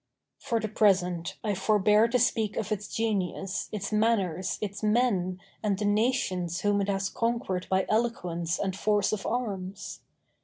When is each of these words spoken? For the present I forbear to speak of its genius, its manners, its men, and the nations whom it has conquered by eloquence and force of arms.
For 0.39 0.59
the 0.59 0.67
present 0.67 1.37
I 1.43 1.53
forbear 1.53 2.07
to 2.07 2.17
speak 2.17 2.57
of 2.57 2.71
its 2.71 2.87
genius, 2.87 3.69
its 3.71 3.91
manners, 3.91 4.57
its 4.59 4.81
men, 4.81 5.39
and 5.61 5.77
the 5.77 5.85
nations 5.85 6.61
whom 6.61 6.81
it 6.81 6.89
has 6.89 7.07
conquered 7.07 7.67
by 7.69 7.85
eloquence 7.87 8.57
and 8.57 8.75
force 8.75 9.11
of 9.13 9.27
arms. 9.27 10.01